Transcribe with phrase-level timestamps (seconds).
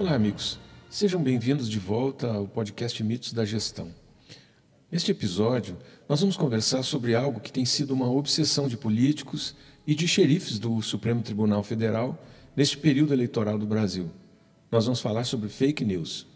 [0.00, 0.58] Olá, amigos.
[0.88, 3.94] Sejam bem-vindos de volta ao podcast Mitos da Gestão.
[4.90, 5.76] Neste episódio,
[6.08, 9.54] nós vamos conversar sobre algo que tem sido uma obsessão de políticos
[9.86, 12.18] e de xerifes do Supremo Tribunal Federal
[12.56, 14.10] neste período eleitoral do Brasil.
[14.72, 16.26] Nós vamos falar sobre fake news.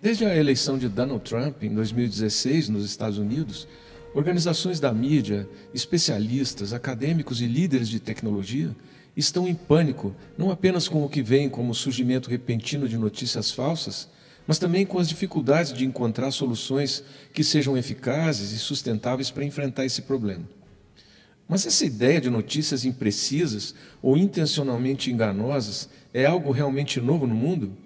[0.00, 3.68] Desde a eleição de Donald Trump em 2016 nos Estados Unidos,
[4.14, 8.74] organizações da mídia, especialistas, acadêmicos e líderes de tecnologia
[9.16, 14.08] estão em pânico, não apenas com o que vem como surgimento repentino de notícias falsas,
[14.46, 19.84] mas também com as dificuldades de encontrar soluções que sejam eficazes e sustentáveis para enfrentar
[19.84, 20.44] esse problema.
[21.48, 27.76] Mas essa ideia de notícias imprecisas ou intencionalmente enganosas é algo realmente novo no mundo?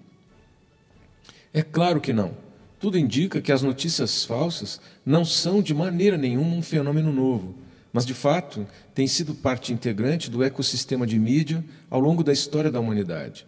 [1.53, 2.46] É claro que não.
[2.79, 7.55] Tudo indica que as notícias falsas não são de maneira nenhuma um fenômeno novo,
[7.93, 12.71] mas de fato têm sido parte integrante do ecossistema de mídia ao longo da história
[12.71, 13.47] da humanidade.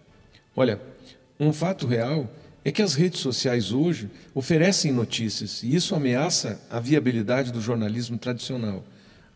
[0.57, 0.81] Olha,
[1.39, 2.31] um fato real
[2.65, 8.17] é que as redes sociais hoje oferecem notícias e isso ameaça a viabilidade do jornalismo
[8.17, 8.83] tradicional,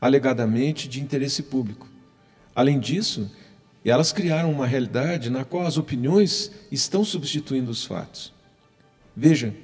[0.00, 1.86] alegadamente de interesse público.
[2.54, 3.30] Além disso,
[3.84, 8.32] elas criaram uma realidade na qual as opiniões estão substituindo os fatos.
[9.16, 9.54] Veja,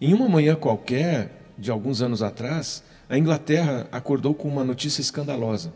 [0.00, 5.72] em uma manhã qualquer, de alguns anos atrás, a Inglaterra acordou com uma notícia escandalosa.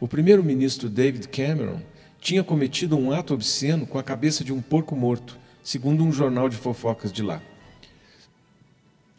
[0.00, 1.80] O primeiro-ministro David Cameron
[2.20, 6.48] tinha cometido um ato obsceno com a cabeça de um porco morto, segundo um jornal
[6.48, 7.42] de fofocas de lá.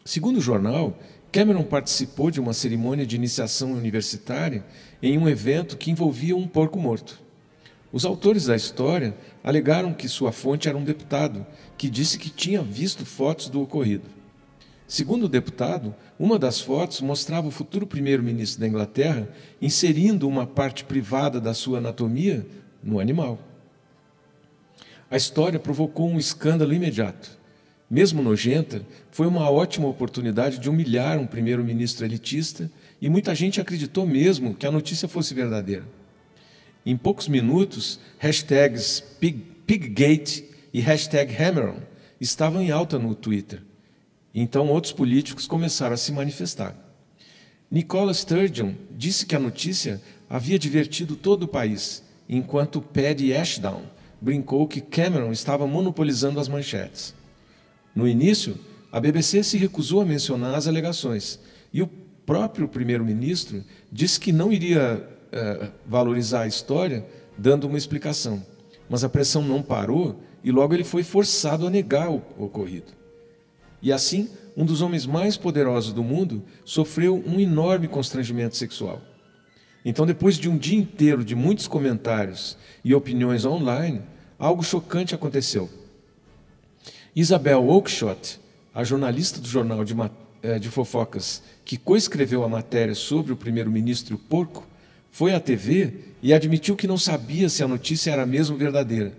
[0.04, 0.98] Segundo o jornal,
[1.30, 4.64] Cameron participou de uma cerimônia de iniciação universitária
[5.02, 7.20] em um evento que envolvia um porco morto.
[7.92, 11.44] Os autores da história alegaram que sua fonte era um deputado
[11.76, 14.04] que disse que tinha visto fotos do ocorrido.
[14.86, 19.28] Segundo o deputado, uma das fotos mostrava o futuro primeiro-ministro da Inglaterra
[19.60, 22.46] inserindo uma parte privada da sua anatomia
[22.82, 23.38] no animal.
[25.10, 27.38] A história provocou um escândalo imediato.
[27.90, 32.70] Mesmo nojenta, foi uma ótima oportunidade de humilhar um primeiro-ministro elitista
[33.00, 35.84] e muita gente acreditou mesmo que a notícia fosse verdadeira.
[36.84, 41.76] Em poucos minutos, hashtags Pig, Piggate e hashtag Hammeron
[42.20, 43.62] estavam em alta no Twitter.
[44.34, 46.74] Então outros políticos começaram a se manifestar.
[47.70, 53.82] Nicola Sturgeon disse que a notícia havia divertido todo o país, enquanto Paddy Ashdown
[54.20, 57.14] brincou que Cameron estava monopolizando as manchetes.
[57.94, 58.58] No início,
[58.90, 61.38] a BBC se recusou a mencionar as alegações
[61.72, 61.86] e o
[62.26, 68.44] próprio primeiro-ministro disse que não iria é, valorizar a história dando uma explicação.
[68.88, 72.92] Mas a pressão não parou e logo ele foi forçado a negar o ocorrido.
[73.82, 79.00] E assim, um dos homens mais poderosos do mundo sofreu um enorme constrangimento sexual.
[79.84, 84.02] Então, depois de um dia inteiro de muitos comentários e opiniões online,
[84.38, 85.70] algo chocante aconteceu.
[87.16, 88.38] Isabel Oakeshott,
[88.74, 89.94] a jornalista do jornal de,
[90.42, 94.66] é, de fofocas que coescreveu a matéria sobre o primeiro-ministro Porco,
[95.10, 99.12] foi à TV e admitiu que não sabia se a notícia era mesmo verdadeira.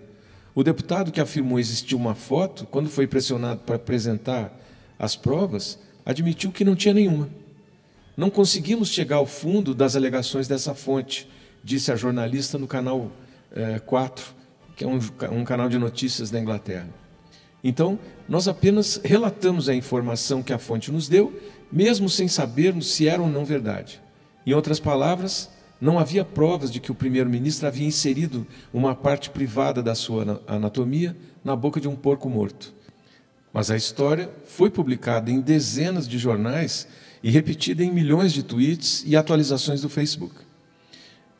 [0.54, 4.52] O deputado que afirmou existir uma foto, quando foi pressionado para apresentar
[4.98, 7.28] as provas, admitiu que não tinha nenhuma.
[8.16, 11.28] Não conseguimos chegar ao fundo das alegações dessa fonte,
[11.64, 13.10] disse a jornalista no canal
[13.50, 14.34] é, 4,
[14.76, 14.98] que é um,
[15.30, 16.88] um canal de notícias da Inglaterra.
[17.64, 17.98] Então,
[18.28, 23.22] nós apenas relatamos a informação que a fonte nos deu, mesmo sem sabermos se era
[23.22, 24.00] ou não verdade.
[24.44, 25.48] Em outras palavras,
[25.82, 31.16] não havia provas de que o primeiro-ministro havia inserido uma parte privada da sua anatomia
[31.42, 32.72] na boca de um porco morto.
[33.52, 36.86] Mas a história foi publicada em dezenas de jornais
[37.20, 40.36] e repetida em milhões de tweets e atualizações do Facebook.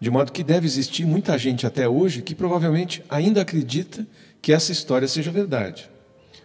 [0.00, 4.04] De modo que deve existir muita gente até hoje que provavelmente ainda acredita
[4.42, 5.88] que essa história seja verdade.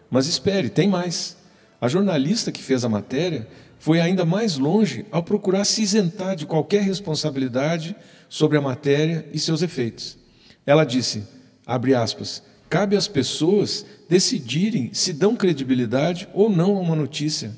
[0.08, 1.36] Mas espere, tem mais.
[1.82, 3.48] A jornalista que fez a matéria
[3.80, 7.96] foi ainda mais longe ao procurar se isentar de qualquer responsabilidade
[8.30, 10.18] sobre a matéria e seus efeitos.
[10.66, 11.24] Ela disse,
[11.66, 17.52] abre aspas, cabe às pessoas decidirem se dão credibilidade ou não a uma notícia.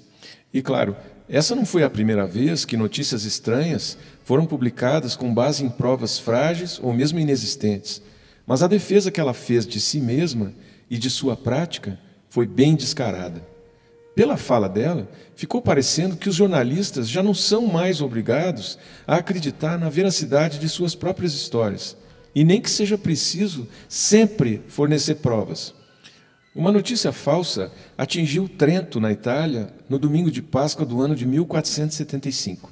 [0.54, 0.95] E claro,
[1.27, 6.19] essa não foi a primeira vez que notícias estranhas foram publicadas com base em provas
[6.19, 8.01] frágeis ou mesmo inexistentes.
[8.45, 10.54] Mas a defesa que ela fez de si mesma
[10.89, 12.00] e de sua prática
[12.30, 13.44] foi bem descarada.
[14.19, 18.77] Pela fala dela, ficou parecendo que os jornalistas já não são mais obrigados
[19.07, 21.95] a acreditar na veracidade de suas próprias histórias,
[22.36, 25.74] e nem que seja preciso sempre fornecer provas.
[26.54, 32.69] Uma notícia falsa atingiu Trento, na Itália, no domingo de Páscoa do ano de 1475.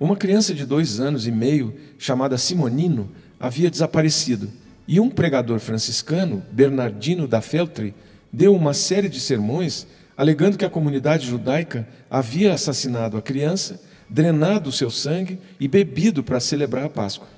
[0.00, 4.50] Uma criança de dois anos e meio, chamada Simonino, havia desaparecido,
[4.88, 7.94] e um pregador franciscano, Bernardino da Feltre,
[8.32, 9.86] deu uma série de sermões
[10.16, 16.22] alegando que a comunidade judaica havia assassinado a criança, drenado o seu sangue e bebido
[16.22, 17.28] para celebrar a Páscoa.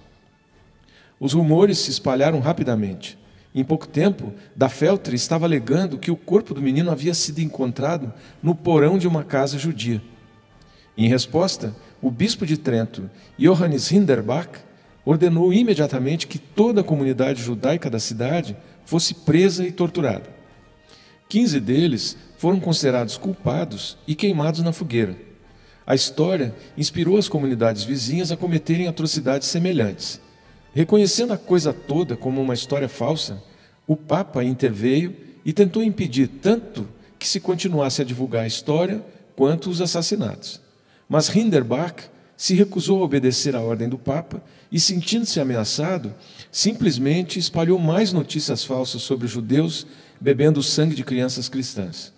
[1.20, 3.16] Os rumores se espalharam rapidamente.
[3.54, 8.12] Em pouco tempo, da Feltre estava alegando que o corpo do menino havia sido encontrado
[8.42, 10.02] no porão de uma casa judia.
[10.98, 14.50] Em resposta, o bispo de Trento, Johannes Hinderbach,
[15.04, 20.33] ordenou imediatamente que toda a comunidade judaica da cidade fosse presa e torturada.
[21.34, 25.16] Quinze deles foram considerados culpados e queimados na fogueira.
[25.84, 30.20] A história inspirou as comunidades vizinhas a cometerem atrocidades semelhantes.
[30.72, 33.42] Reconhecendo a coisa toda como uma história falsa,
[33.84, 35.12] o Papa interveio
[35.44, 36.86] e tentou impedir tanto
[37.18, 39.04] que se continuasse a divulgar a história
[39.34, 40.60] quanto os assassinatos.
[41.08, 41.96] Mas Hinderbach
[42.36, 44.40] se recusou a obedecer à ordem do Papa
[44.70, 46.14] e, sentindo-se ameaçado,
[46.52, 49.84] simplesmente espalhou mais notícias falsas sobre os judeus
[50.20, 52.12] bebendo o sangue de crianças cristãs.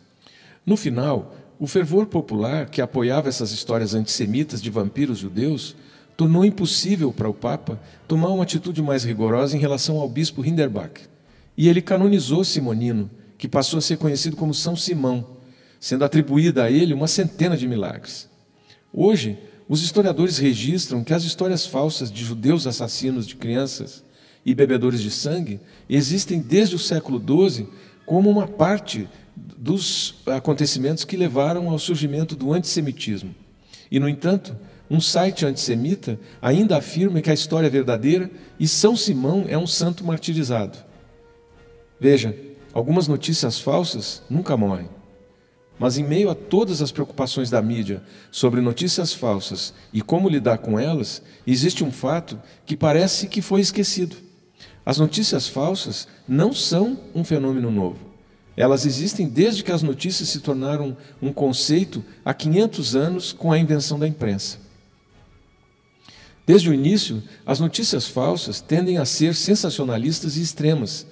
[0.65, 5.75] No final, o fervor popular que apoiava essas histórias antissemitas de vampiros judeus
[6.17, 11.03] tornou impossível para o Papa tomar uma atitude mais rigorosa em relação ao bispo Hinderbach.
[11.57, 15.27] E ele canonizou Simonino, que passou a ser conhecido como São Simão,
[15.79, 18.29] sendo atribuída a ele uma centena de milagres.
[18.93, 19.39] Hoje,
[19.69, 24.05] os historiadores registram que as histórias falsas de judeus assassinos de crianças
[24.45, 27.67] e bebedores de sangue existem desde o século XII
[28.07, 33.35] como uma parte dos acontecimentos que levaram ao surgimento do antissemitismo.
[33.91, 34.57] E, no entanto,
[34.89, 39.67] um site antissemita ainda afirma que a história é verdadeira e São Simão é um
[39.67, 40.79] santo martirizado.
[41.99, 42.35] Veja,
[42.73, 44.89] algumas notícias falsas nunca morrem.
[45.79, 50.59] Mas, em meio a todas as preocupações da mídia sobre notícias falsas e como lidar
[50.59, 54.17] com elas, existe um fato que parece que foi esquecido.
[54.87, 57.99] As notícias falsas não são um fenômeno novo.
[58.57, 63.59] Elas existem desde que as notícias se tornaram um conceito há 500 anos com a
[63.59, 64.59] invenção da imprensa.
[66.47, 71.05] Desde o início, as notícias falsas tendem a ser sensacionalistas e extremas,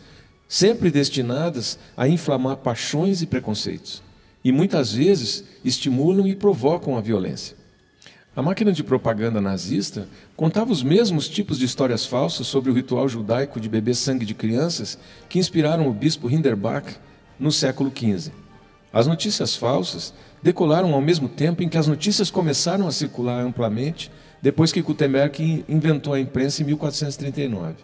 [0.49, 4.01] sempre destinadas a inflamar paixões e preconceitos,
[4.45, 7.57] e muitas vezes estimulam e provocam a violência.
[8.37, 13.09] A máquina de propaganda nazista contava os mesmos tipos de histórias falsas sobre o ritual
[13.09, 14.99] judaico de beber sangue de crianças
[15.29, 16.97] que inspiraram o bispo Hinderbach
[17.39, 18.33] no século XV.
[18.93, 24.11] As notícias falsas decolaram ao mesmo tempo em que as notícias começaram a circular amplamente
[24.43, 27.77] depois que Gutenberg inventou a imprensa em 1439.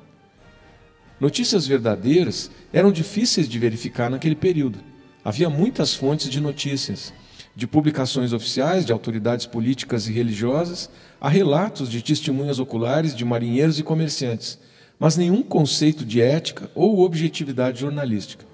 [1.20, 4.80] Notícias verdadeiras eram difíceis de verificar naquele período.
[5.24, 7.12] Havia muitas fontes de notícias,
[7.60, 10.88] de publicações oficiais de autoridades políticas e religiosas,
[11.20, 14.58] a relatos de testemunhas oculares de marinheiros e comerciantes,
[14.98, 18.46] mas nenhum conceito de ética ou objetividade jornalística.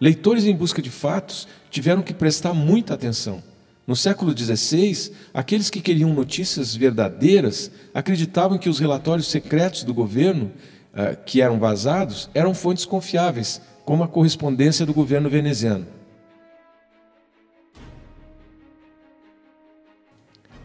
[0.00, 3.42] Leitores em busca de fatos tiveram que prestar muita atenção.
[3.84, 10.52] No século XVI, aqueles que queriam notícias verdadeiras acreditavam que os relatórios secretos do governo,
[10.94, 15.99] eh, que eram vazados, eram fontes confiáveis, como a correspondência do governo veneziano.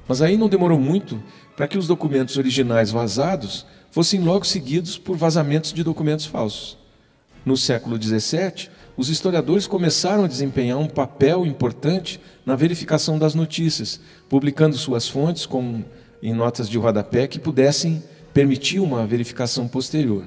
[0.07, 1.21] Mas aí não demorou muito
[1.55, 6.77] para que os documentos originais vazados fossem logo seguidos por vazamentos de documentos falsos.
[7.45, 13.99] No século XVII, os historiadores começaram a desempenhar um papel importante na verificação das notícias,
[14.29, 15.83] publicando suas fontes com,
[16.21, 20.25] em notas de rodapé que pudessem permitir uma verificação posterior.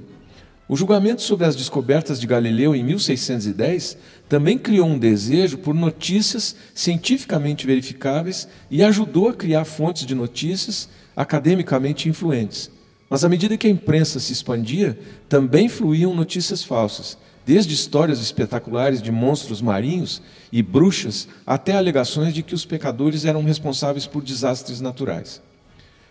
[0.68, 3.96] O julgamento sobre as descobertas de Galileu em 1610
[4.28, 10.90] também criou um desejo por notícias cientificamente verificáveis e ajudou a criar fontes de notícias
[11.16, 12.70] academicamente influentes.
[13.08, 19.00] Mas à medida que a imprensa se expandia, também fluíam notícias falsas, desde histórias espetaculares
[19.00, 20.20] de monstros marinhos
[20.52, 25.40] e bruxas até alegações de que os pecadores eram responsáveis por desastres naturais.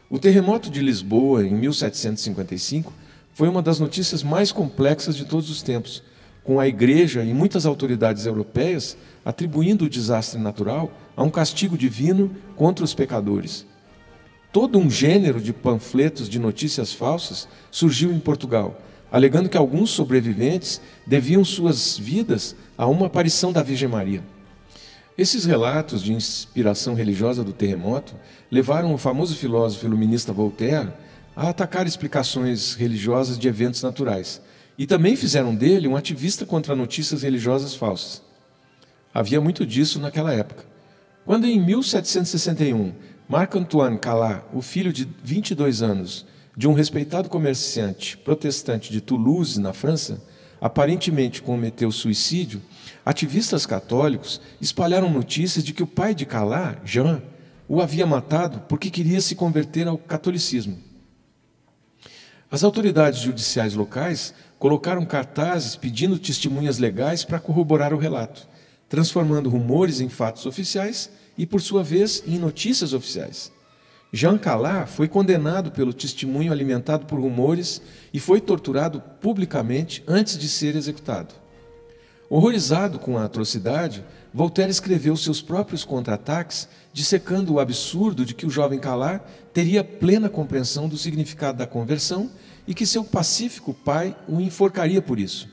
[0.09, 2.91] O terremoto de Lisboa, em 1755,
[3.37, 6.01] foi uma das notícias mais complexas de todos os tempos,
[6.43, 12.35] com a Igreja e muitas autoridades europeias atribuindo o desastre natural a um castigo divino
[12.55, 13.63] contra os pecadores.
[14.51, 20.81] Todo um gênero de panfletos de notícias falsas surgiu em Portugal, alegando que alguns sobreviventes
[21.05, 24.23] deviam suas vidas a uma aparição da Virgem Maria.
[25.15, 28.15] Esses relatos de inspiração religiosa do terremoto
[28.49, 30.89] levaram o famoso filósofo iluminista Voltaire
[31.37, 34.41] a atacar explicações religiosas de eventos naturais
[34.75, 38.23] e também fizeram dele um ativista contra notícias religiosas falsas.
[39.13, 40.65] Havia muito disso naquela época.
[41.27, 42.91] Quando em 1761
[43.29, 46.25] Marc-Antoine Calat, o filho de 22 anos
[46.55, 50.19] de um respeitado comerciante protestante de Toulouse, na França,
[50.59, 52.63] aparentemente cometeu suicídio,
[53.05, 57.21] ativistas católicos espalharam notícias de que o pai de Calat, Jean,
[57.69, 60.86] o havia matado porque queria se converter ao catolicismo.
[62.49, 68.47] As autoridades judiciais locais colocaram cartazes pedindo testemunhas legais para corroborar o relato,
[68.87, 73.51] transformando rumores em fatos oficiais e, por sua vez, em notícias oficiais.
[74.13, 77.81] Jean Calat foi condenado pelo testemunho alimentado por rumores
[78.13, 81.35] e foi torturado publicamente antes de ser executado.
[82.29, 84.03] Horrorizado com a atrocidade,
[84.33, 89.21] Voltaire escreveu seus próprios contra-ataques, dissecando o absurdo de que o jovem Calat
[89.53, 92.29] teria plena compreensão do significado da conversão
[92.67, 95.47] e que seu pacífico pai o enforcaria por isso.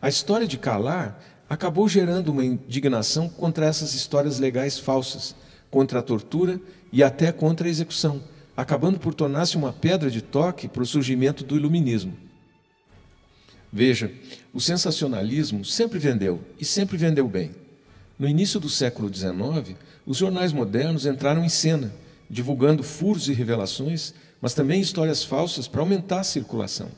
[0.00, 1.14] A história de Calat
[1.48, 5.34] acabou gerando uma indignação contra essas histórias legais falsas,
[5.70, 6.58] contra a tortura
[6.90, 8.22] e até contra a execução,
[8.56, 12.27] acabando por tornar-se uma pedra de toque para o surgimento do iluminismo.
[13.72, 14.10] Veja,
[14.52, 17.50] o sensacionalismo sempre vendeu e sempre vendeu bem.
[18.18, 21.92] No início do século XIX, os jornais modernos entraram em cena,
[22.28, 26.88] divulgando furos e revelações, mas também histórias falsas para aumentar a circulação.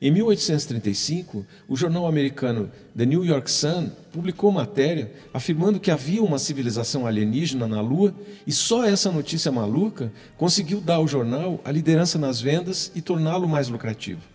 [0.00, 6.38] Em 1835, o jornal americano The New York Sun publicou matéria afirmando que havia uma
[6.38, 8.14] civilização alienígena na Lua
[8.46, 13.48] e só essa notícia maluca conseguiu dar ao jornal a liderança nas vendas e torná-lo
[13.48, 14.33] mais lucrativo.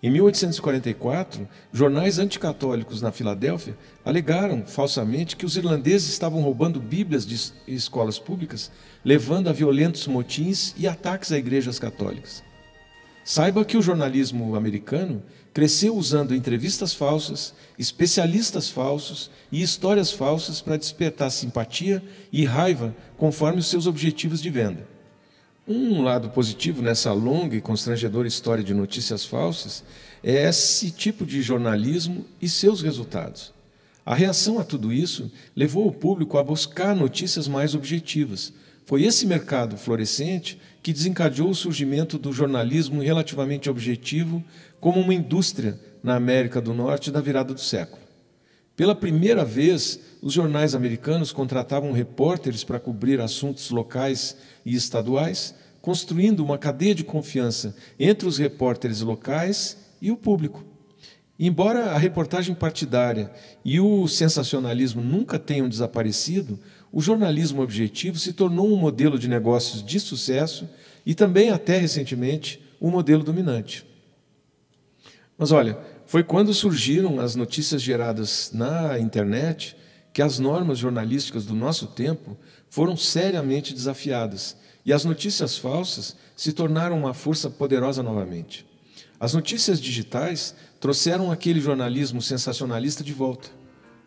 [0.00, 7.52] Em 1844, jornais anticatólicos na Filadélfia alegaram falsamente que os irlandeses estavam roubando Bíblias de
[7.66, 8.70] escolas públicas,
[9.04, 12.44] levando a violentos motins e ataques a igrejas católicas.
[13.24, 15.20] Saiba que o jornalismo americano
[15.52, 22.00] cresceu usando entrevistas falsas, especialistas falsos e histórias falsas para despertar simpatia
[22.32, 24.97] e raiva conforme os seus objetivos de venda.
[25.70, 29.84] Um lado positivo nessa longa e constrangedora história de notícias falsas
[30.24, 33.52] é esse tipo de jornalismo e seus resultados.
[34.02, 38.50] A reação a tudo isso levou o público a buscar notícias mais objetivas.
[38.86, 44.42] Foi esse mercado florescente que desencadeou o surgimento do jornalismo relativamente objetivo
[44.80, 47.97] como uma indústria na América do Norte da virada do século.
[48.78, 56.44] Pela primeira vez, os jornais americanos contratavam repórteres para cobrir assuntos locais e estaduais, construindo
[56.44, 60.64] uma cadeia de confiança entre os repórteres locais e o público.
[61.36, 63.32] Embora a reportagem partidária
[63.64, 66.56] e o sensacionalismo nunca tenham desaparecido,
[66.92, 70.68] o jornalismo objetivo se tornou um modelo de negócios de sucesso
[71.04, 73.84] e também, até recentemente, um modelo dominante.
[75.36, 75.76] Mas olha,
[76.08, 79.76] foi quando surgiram as notícias geradas na internet
[80.10, 82.34] que as normas jornalísticas do nosso tempo
[82.70, 88.66] foram seriamente desafiadas e as notícias falsas se tornaram uma força poderosa novamente.
[89.20, 93.50] As notícias digitais trouxeram aquele jornalismo sensacionalista de volta.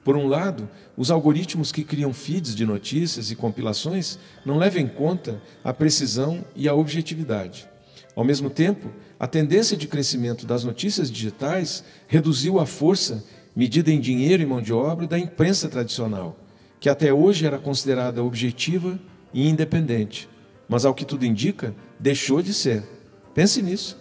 [0.03, 0.67] Por um lado,
[0.97, 6.43] os algoritmos que criam feeds de notícias e compilações não levam em conta a precisão
[6.55, 7.69] e a objetividade.
[8.15, 8.89] Ao mesmo tempo,
[9.21, 13.23] a tendência de crescimento das notícias digitais reduziu a força,
[13.55, 16.35] medida em dinheiro e mão de obra, da imprensa tradicional,
[16.79, 18.99] que até hoje era considerada objetiva
[19.31, 20.27] e independente,
[20.67, 22.83] mas ao que tudo indica, deixou de ser.
[23.31, 23.95] Pense nisso.